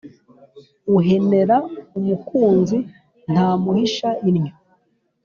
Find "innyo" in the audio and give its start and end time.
4.29-4.53